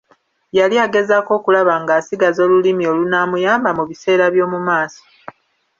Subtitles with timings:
[0.57, 5.03] Yali agezaako okulaba nga asigaza olulimi olunaamuyamba mu biseera by'omu maaso.